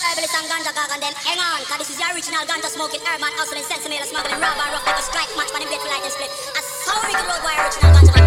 White 0.00 0.16
herbalist 0.16 0.34
and 0.34 0.48
ganja 0.48 0.72
gog 0.72 0.90
on 0.92 1.00
them. 1.00 1.12
Hang 1.12 1.36
on, 1.36 1.60
cause 1.68 1.76
this 1.76 1.90
is 1.90 1.98
the 1.98 2.08
original 2.14 2.40
ganja 2.48 2.72
smoking 2.72 3.00
urban 3.04 3.28
hustling, 3.36 3.64
sensei, 3.64 4.00
smuggling, 4.08 4.40
robber, 4.40 4.72
rough, 4.72 4.86
like 4.86 4.96
a 4.96 5.02
strike 5.02 5.28
match, 5.36 5.52
but 5.52 5.60
I'm 5.60 5.68
grateful 5.68 5.90
like 5.90 6.00
them 6.00 6.10
split. 6.10 6.30
A 6.56 6.62
sorry 6.64 7.12
good 7.12 7.28
road 7.28 7.42
boy, 7.44 7.52
original 7.60 7.92
ganja. 7.92 8.19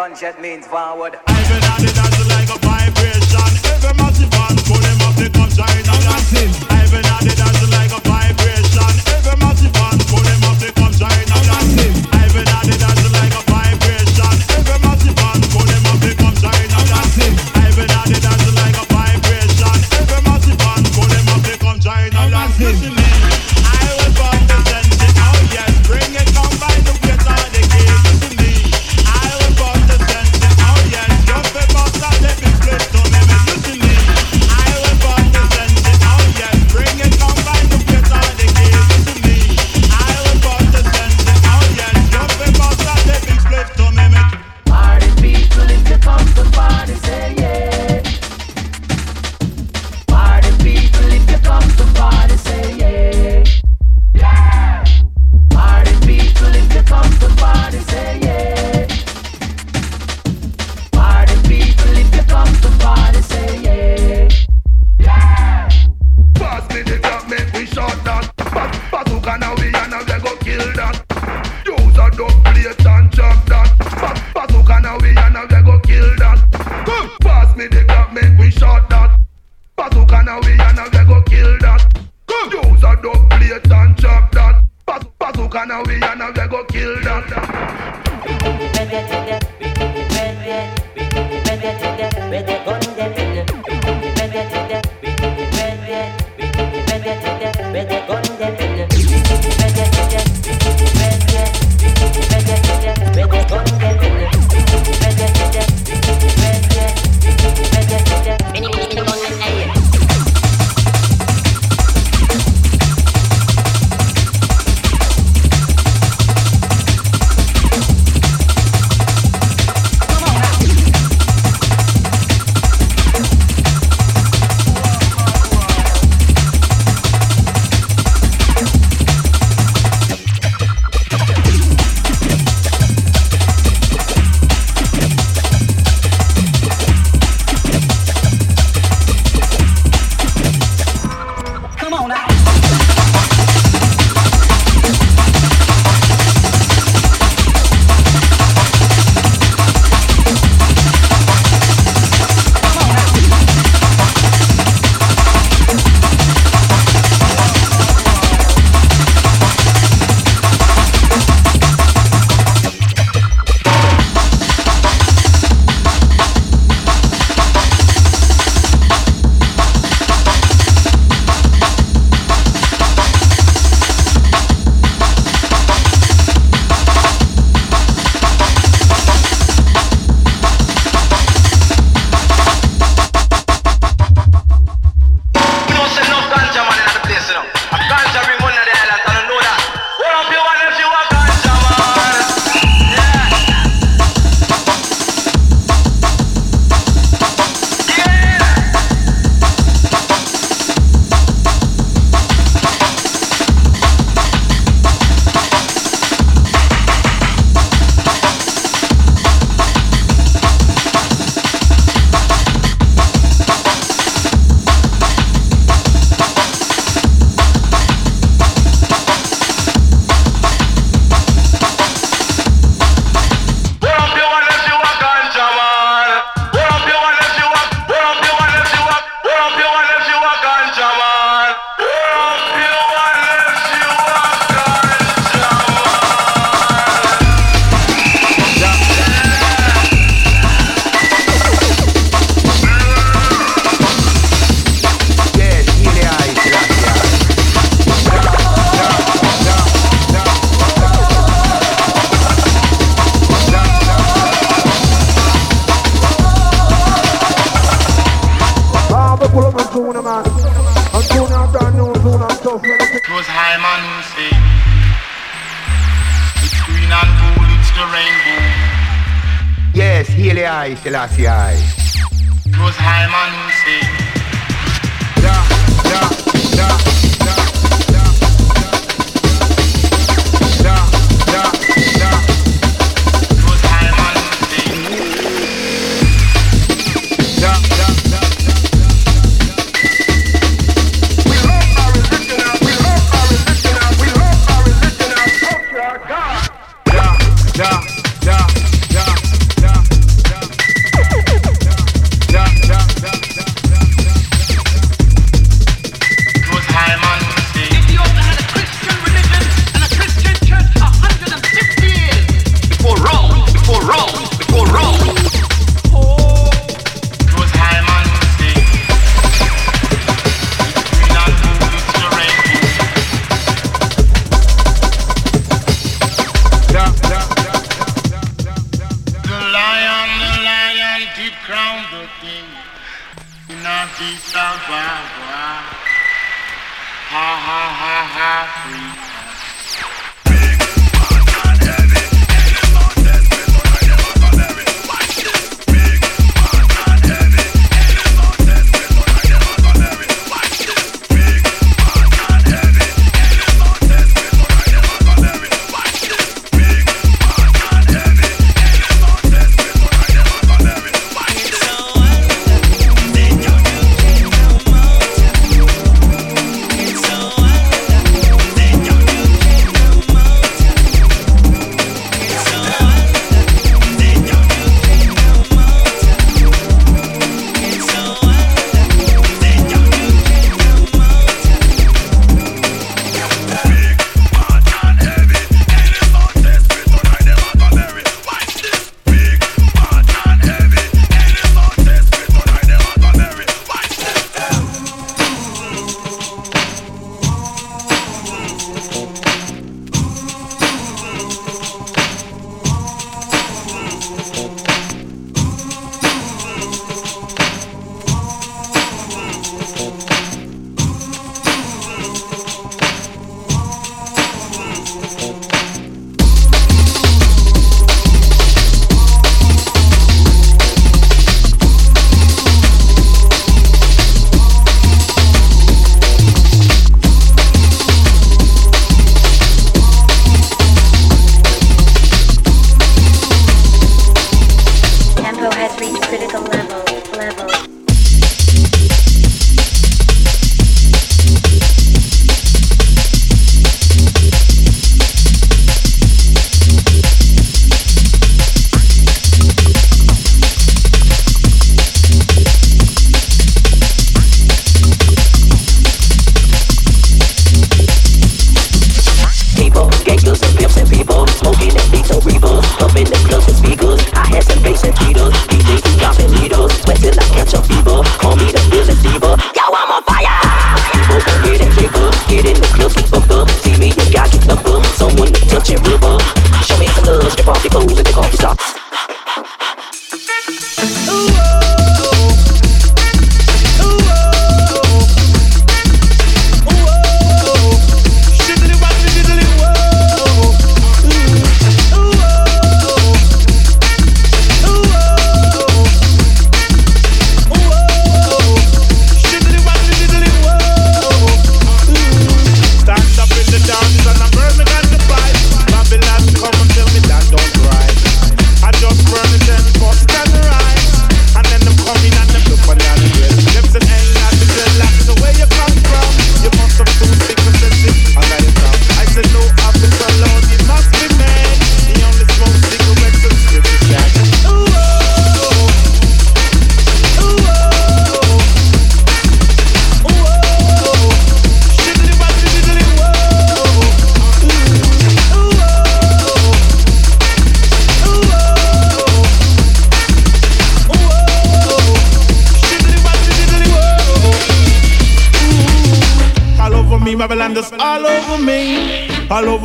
gunshot 0.00 0.40
means 0.40 0.66
forward. 0.66 1.20
I've 1.26 1.46
been 1.46 1.60
that 1.60 1.82
it 1.84 1.94
has 1.94 2.26
like 2.32 2.48
a 2.48 2.58
vibration. 2.64 3.52
Every 3.68 3.92
massive 4.00 4.32
man 4.32 4.56
pull 4.64 4.80
him 4.80 4.98
up 5.04 5.14
the 5.14 5.28
gunshot. 5.28 5.68
I've 5.68 6.90
been 6.90 7.04
at 7.04 7.26
it. 7.26 7.49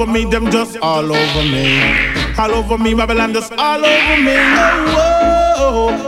Me, 0.06 0.26
them 0.26 0.50
just 0.52 0.78
all 0.78 1.12
over 1.12 1.44
me. 1.44 1.82
All 2.38 2.52
over 2.52 2.78
me, 2.78 2.94
Babylon 2.94 3.34
just 3.34 3.52
all 3.54 3.86
over 3.86 4.18
me. 4.22 4.36
Whoa. 4.94 6.06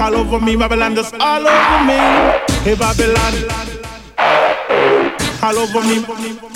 all 0.00 0.14
over 0.14 0.40
me, 0.40 0.56
Babylon 0.56 0.94
just 0.94 1.14
all 1.14 1.46
over 1.46 1.84
me. 1.84 1.96
Hey 2.64 2.74
Babylon, 2.74 3.34
all 5.42 5.58
over 5.58 5.80
me. 5.82 6.55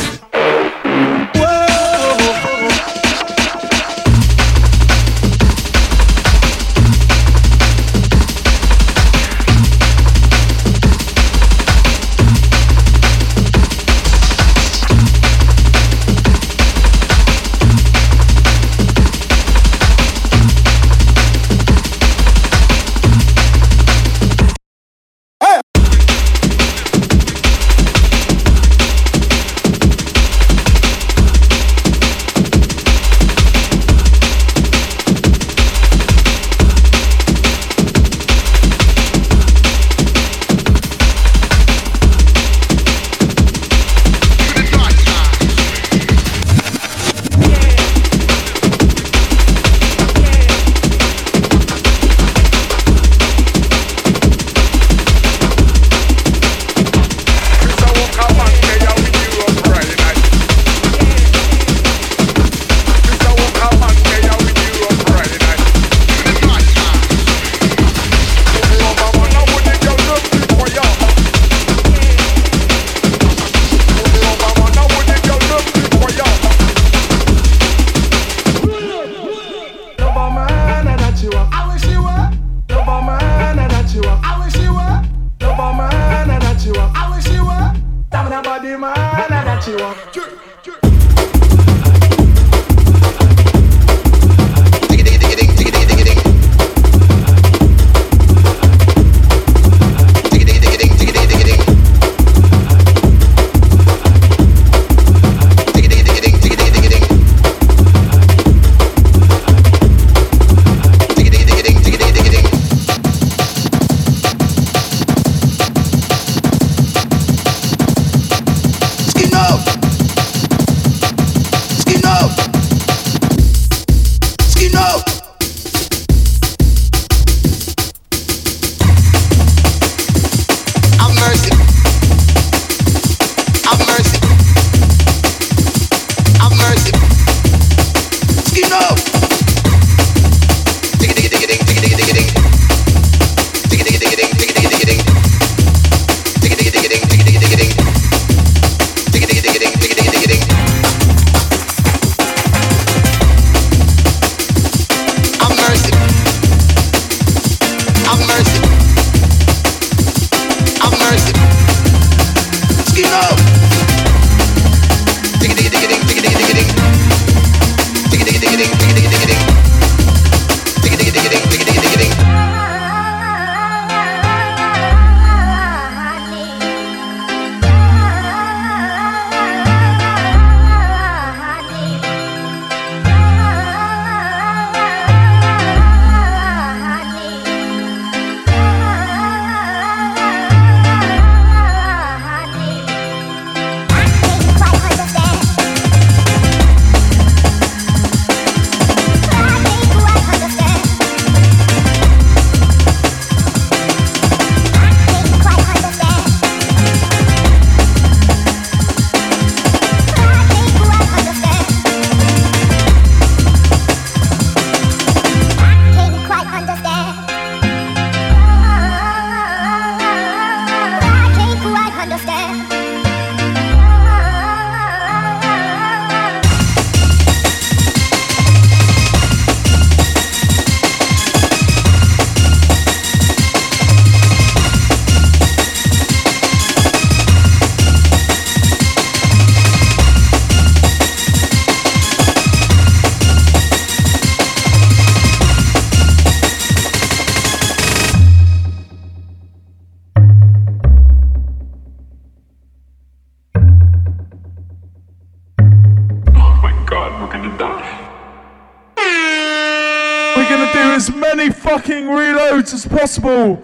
As 262.75 262.87
possible. 262.87 263.63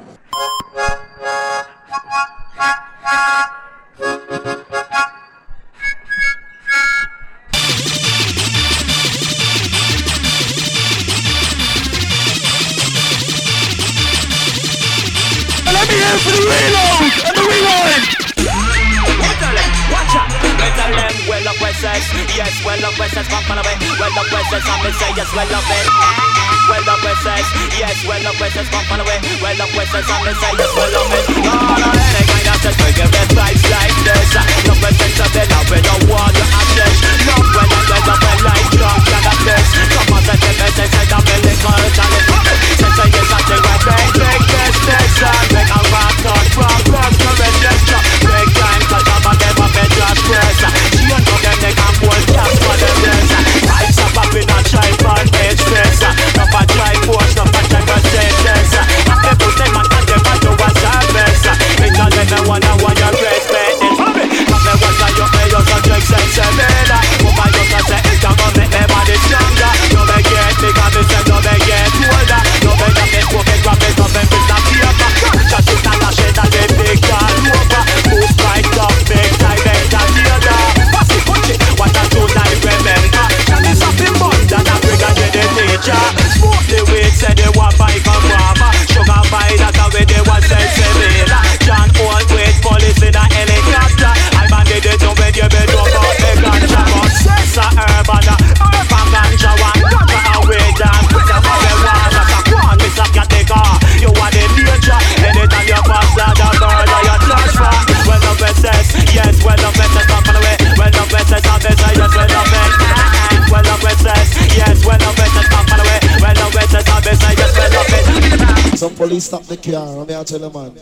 police 119.07 119.27
stop 119.27 119.43
the 119.45 119.57
car, 119.57 119.99
and 119.99 120.09
me 120.09 120.17
I 120.17 120.25
tell 120.25 120.41
the 120.41 120.51
man. 120.51 120.75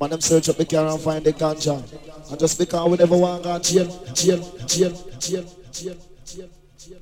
Man, 0.00 0.10
them 0.10 0.20
search 0.20 0.48
up 0.48 0.56
the 0.56 0.64
car 0.64 0.86
and 0.86 1.00
find 1.00 1.24
the 1.24 1.32
ganja. 1.32 1.82
And 2.30 2.38
just 2.38 2.58
because 2.58 2.88
we 2.88 2.96
never 2.96 3.16
want 3.16 3.42
to 3.42 3.58
jail, 3.58 3.88
jail, 4.14 4.38
jail, 4.66 4.92
jail, 5.18 5.44
jail, 5.72 5.96
jail, 6.22 6.48
jail. 6.78 6.96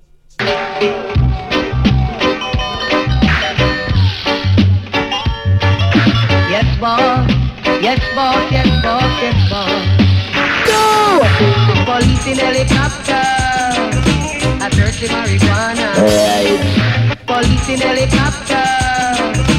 Yes, 6.48 6.80
boss. 6.80 7.28
Yes, 7.84 8.00
boss. 8.14 8.52
Yes, 8.52 8.82
boss. 8.82 9.20
Yes, 9.20 9.50
boss. 9.50 9.84
Go! 10.64 10.80
Police 11.84 12.26
in 12.26 12.38
helicopter. 12.38 13.24
I 14.64 14.70
search 14.72 15.00
the 15.00 15.08
marijuana. 15.08 15.88
All 15.98 16.08
right. 16.08 17.18
Police 17.26 17.68
in 17.68 17.80
helicopter. 17.80 19.53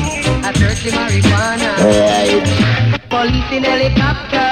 I 0.45 0.53
search 0.53 0.85
marijuana. 0.93 1.73
Right. 1.81 2.45
Police 3.09 3.51
in 3.51 3.63
helicopter. 3.63 4.45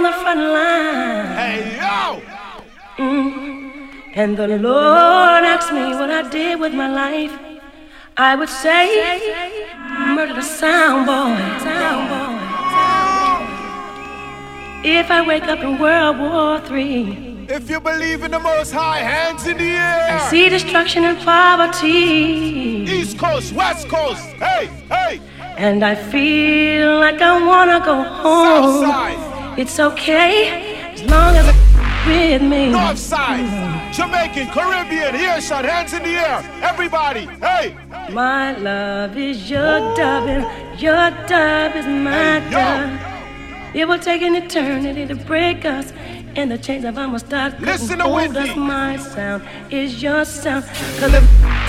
On 0.00 0.10
the 0.10 0.18
front 0.22 0.40
line, 0.40 1.26
Hey, 1.36 1.76
yo! 1.76 2.22
mm, 2.96 3.88
and 4.14 4.36
the 4.36 4.48
Lord 4.48 5.44
asks 5.44 5.70
me 5.72 5.92
what 6.00 6.10
I 6.10 6.22
did 6.30 6.58
with 6.58 6.72
my 6.72 6.88
life, 6.88 7.38
I 8.16 8.34
would 8.34 8.48
say, 8.48 8.86
murder 10.16 10.34
the 10.34 10.42
sound 10.42 11.04
boy, 11.06 11.36
sound 11.66 12.08
boy. 12.12 12.38
If 14.82 15.10
I 15.10 15.20
wake 15.26 15.44
up 15.44 15.58
in 15.60 15.78
World 15.78 16.18
War 16.18 16.60
Three. 16.60 17.46
If 17.50 17.68
you 17.68 17.78
believe 17.80 18.22
in 18.22 18.30
the 18.30 18.38
Most 18.40 18.72
High, 18.72 19.00
hands 19.00 19.46
in 19.46 19.58
the 19.58 19.70
air. 19.72 20.18
I 20.18 20.30
see 20.30 20.48
destruction 20.48 21.04
and 21.04 21.18
poverty. 21.18 22.86
East 22.96 23.18
Coast, 23.18 23.52
West 23.52 23.88
Coast. 23.88 24.24
Hey, 24.38 24.70
hey. 24.88 25.20
And 25.58 25.84
I 25.84 25.94
feel 25.94 26.98
like 26.98 27.20
I 27.20 27.32
wanna 27.46 27.80
go 27.84 27.96
home. 28.02 28.84
Southside. 28.86 29.09
It's 29.60 29.78
okay 29.78 30.90
as 30.94 31.02
long 31.02 31.36
as 31.36 31.46
it's 31.46 32.06
with 32.06 32.40
me. 32.40 32.70
North 32.70 32.98
side, 32.98 33.44
Jamaican, 33.92 34.46
Caribbean, 34.46 35.14
earshot, 35.14 35.66
hands 35.66 35.92
in 35.92 36.02
the 36.02 36.14
air. 36.16 36.40
Everybody, 36.62 37.26
hey. 37.44 37.76
My 38.10 38.56
love 38.56 39.18
is 39.18 39.50
your 39.50 39.78
dove, 39.94 40.28
and 40.28 40.80
your 40.80 41.10
dove 41.26 41.76
is 41.76 41.86
my 41.86 42.40
Hey, 42.40 42.50
dove. 42.50 43.76
It 43.76 43.86
will 43.86 43.98
take 43.98 44.22
an 44.22 44.34
eternity 44.34 45.06
to 45.06 45.14
break 45.14 45.66
us. 45.66 45.92
And 46.36 46.50
the 46.50 46.56
chains 46.56 46.86
of 46.86 46.96
our 46.96 47.18
start 47.18 47.60
Listen 47.60 47.98
to 47.98 48.08
Whitney. 48.08 48.54
My 48.54 48.96
sound 48.96 49.42
is 49.70 50.02
your 50.02 50.24
sound. 50.24 50.64
Cause 50.98 51.12
the 51.12 51.20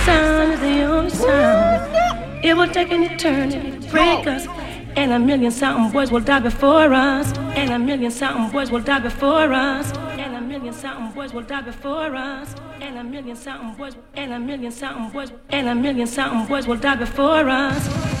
sound 0.06 0.54
is 0.54 0.60
the 0.60 0.82
only 0.84 1.10
sound. 1.10 2.42
It 2.42 2.56
will 2.56 2.68
take 2.68 2.90
an 2.90 3.02
eternity 3.02 3.70
to 3.72 3.90
break 3.90 4.26
us. 4.26 4.46
And 4.94 5.10
a 5.12 5.18
million 5.18 5.50
something 5.50 5.90
boys 5.90 6.10
will 6.12 6.20
die 6.20 6.40
before 6.40 6.92
us. 6.92 7.32
And 7.56 7.70
a 7.70 7.78
million 7.78 8.10
something 8.10 8.50
boys 8.50 8.70
will 8.70 8.80
die 8.80 9.00
before 9.00 9.52
us. 9.52 9.90
And 9.96 10.36
a 10.36 10.40
million 10.40 10.74
something 10.74 11.12
boys 11.12 11.32
will 11.32 11.42
die 11.42 11.62
before 11.62 12.14
us. 12.14 12.54
And 12.80 12.98
a 12.98 13.04
million 13.04 13.36
something 13.36 13.74
boys, 13.74 13.96
and 14.14 14.32
a 14.32 14.38
million 14.38 14.72
something 14.72 15.10
boys, 15.10 15.32
and 15.50 15.68
a 15.68 15.74
million 15.74 16.06
something 16.06 16.46
boys 16.46 16.66
will 16.66 16.76
die 16.76 16.96
before 16.96 17.48
us. 17.48 18.11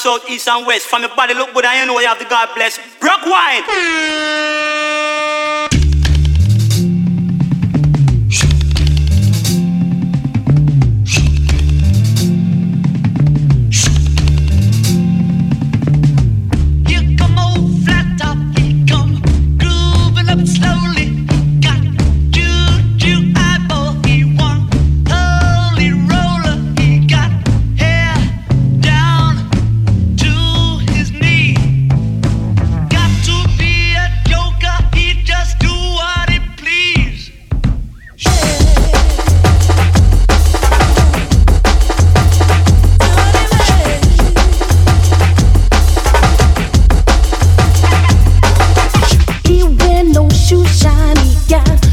South, 0.00 0.28
east, 0.28 0.48
and 0.48 0.66
west. 0.66 0.86
From 0.86 1.02
your 1.02 1.14
body 1.14 1.34
look 1.34 1.52
good, 1.52 1.64
I 1.64 1.84
know 1.84 1.98
you 2.00 2.06
have 2.06 2.18
the 2.18 2.24
God 2.24 2.48
bless. 2.54 2.78
Brock 3.00 3.24
wine. 3.26 3.62
Hmm. 3.66 4.39
ya. 51.50 51.89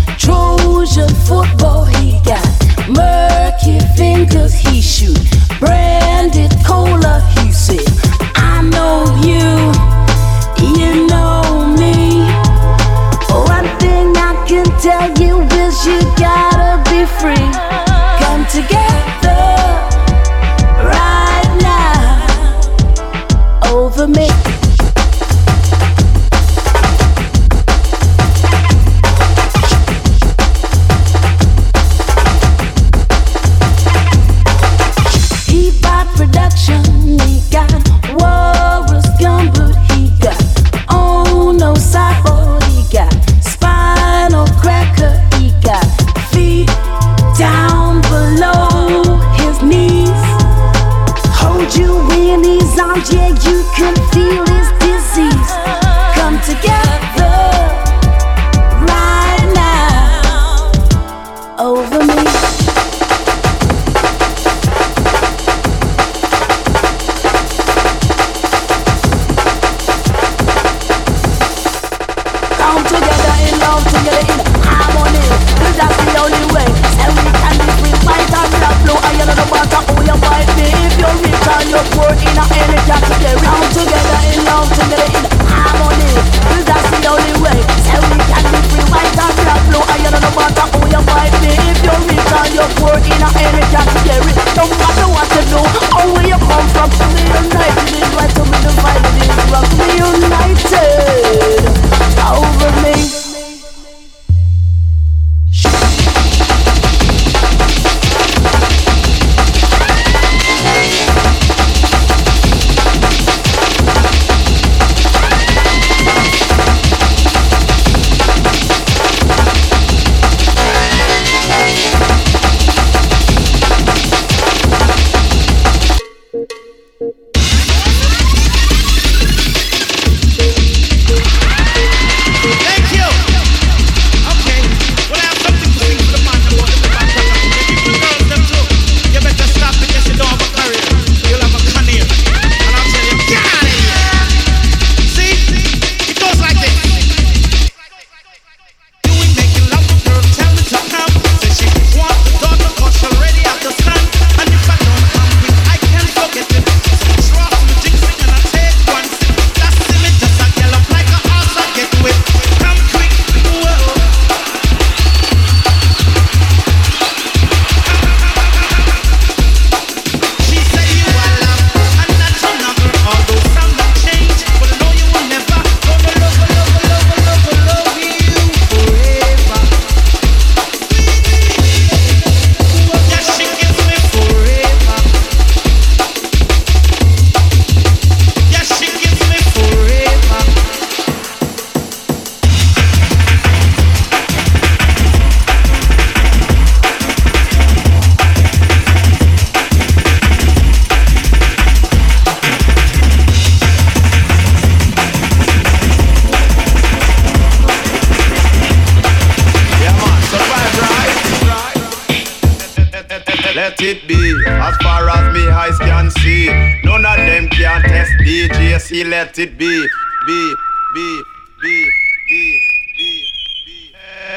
Let 213.57 213.81
it 213.81 214.07
be, 214.07 214.21
as 214.45 214.77
far 214.83 215.09
as 215.09 215.33
me 215.33 215.49
eyes 215.49 215.79
can 215.79 216.11
see. 216.21 216.45
None 216.83 217.03
of 217.03 217.17
them 217.17 217.49
can 217.49 217.81
test 217.81 218.11
DJC. 218.21 219.09
Let 219.09 219.39
it 219.39 219.57
be, 219.57 219.87
be, 220.27 220.55
be, 220.93 221.23
be, 221.63 221.89
be, 222.29 222.59
be, 222.95 223.25
be. 223.65 223.91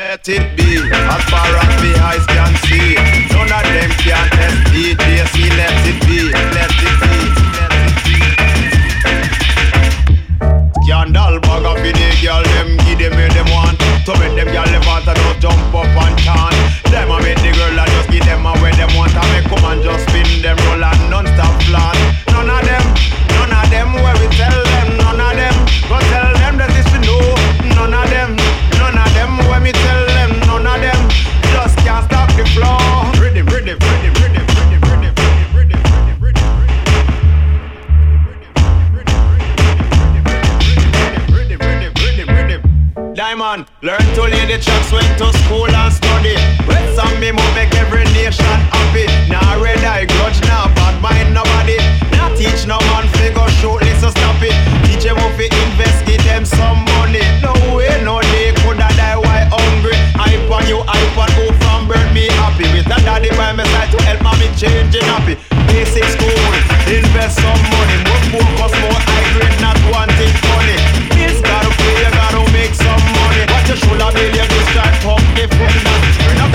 Let 0.08 0.26
it 0.26 0.56
be, 0.56 0.80
as 0.88 1.22
far 1.28 1.52
as 1.52 1.82
me 1.82 1.92
eyes 2.00 2.24
can 2.32 2.56
see. 2.64 2.96
None 3.36 3.52
of 3.52 3.64
them 3.68 3.90
can 4.00 4.26
test 4.30 4.56
DJC. 4.72 5.50
Let 5.52 5.76
it 5.84 6.00
be, 6.08 6.32
let 6.56 6.72
it 6.80 6.96
be. 7.04 7.20
Scandal 10.80 11.40
bag 11.40 11.64
up 11.66 11.76
in 11.76 11.92
the 11.92 12.08
girl, 12.22 12.42
them 12.42 12.68
give 12.86 12.98
them 12.98 13.12
where 13.18 13.28
them 13.28 13.50
want 13.52 13.79
so 14.10 14.18
when 14.18 14.34
them 14.34 14.48
girl 14.50 14.66
them 14.66 14.82
want 14.90 15.04
to 15.04 15.14
just 15.14 15.38
jump 15.38 15.72
up 15.72 15.86
and 15.86 16.18
chant 16.18 16.56
Them 16.90 17.14
a 17.14 17.22
make 17.22 17.38
the 17.46 17.54
girl 17.54 17.78
and 17.78 17.90
just 17.94 18.10
give 18.10 18.24
them 18.26 18.44
away 18.44 18.74
them 18.74 18.90
want 18.98 19.12
to 19.14 19.22
make 19.30 19.46
come 19.46 19.62
and 19.70 19.82
just 19.86 20.02
spin 20.10 20.42
them 20.42 20.58
roll 20.66 20.82
and 20.82 21.10
non-stop 21.10 21.54
plan 21.62 21.99
man. 43.50 43.66
Learn 43.82 44.06
to 44.14 44.22
lay 44.22 44.46
the 44.46 44.58
tracks, 44.62 44.92
went 44.92 45.10
to 45.18 45.26
school 45.44 45.66
and 45.66 45.92
study. 45.92 46.34
With 46.66 46.86
some 46.94 47.14
me 47.18 47.32
move, 47.32 47.52
make 47.54 47.74
every 47.74 48.04
nation 48.14 48.56
happy. 48.70 49.06
Now 49.26 49.42
nah, 49.42 49.62
red 49.62 49.82
eye 49.82 50.06
grudge, 50.06 50.40
now 50.46 50.66
nah, 50.66 50.74
bad 50.74 50.94
mind 51.02 51.34
nobody. 51.34 51.78
Now 52.14 52.28
nah, 52.28 52.38
teach 52.38 52.62
no 52.66 52.78
man 52.90 53.06
figure 53.18 53.50
short, 53.58 53.82
so 53.98 54.10
stop 54.10 54.38
it. 54.42 54.54
Teach 54.86 55.04
them 55.04 55.16
how 55.18 55.30
to 55.34 55.44
invest, 55.44 55.98
give 56.06 56.22
them 56.24 56.44
some 56.44 56.78
money. 56.94 57.24
No 57.42 57.52
way, 57.74 57.90
no 58.06 58.20
day, 58.32 58.54
coulda 58.62 58.88
die 58.94 59.18
why 59.18 59.40
hungry. 59.50 59.98
I 60.14 60.38
on 60.54 60.64
you, 60.70 60.78
I 60.86 61.00
on 61.18 61.30
who 61.38 61.46
from 61.62 61.88
burn 61.88 62.06
me 62.14 62.26
happy. 62.38 62.66
With 62.70 62.86
a 62.86 62.98
daddy 63.02 63.30
by 63.34 63.52
my 63.52 63.64
side 63.72 63.90
to 63.94 63.98
help 64.06 64.22
mommy 64.22 64.48
changing 64.60 65.06
happy. 65.10 65.34
Basic 65.66 66.06
school, 66.14 66.42
invest 66.86 67.42
some 67.42 67.62
money, 67.74 67.96
move 68.06 68.24
focus 68.30 68.72
more, 68.82 69.00
I 69.16 69.20
grade 69.34 69.58
not 69.64 69.78
wanting 69.90 70.34
money. 70.46 71.09
You 73.68 73.76
should 73.76 74.00
have 74.00 74.14
been 74.14 74.32
this 74.32 74.68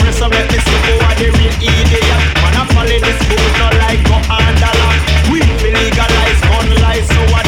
the 0.05 0.93
the 1.19 1.27
real 1.37 1.55
Man, 2.41 2.53
I 2.57 2.63
follow 2.73 2.99
this 2.99 3.19
fool, 3.27 3.45
not 3.59 3.73
like 3.77 4.01
go 4.03 4.17
under 4.25 4.73
We 5.31 5.39
legalize 5.71 6.41
gun 6.41 6.67
lies, 6.81 7.07
so 7.07 7.21
I 7.35 7.44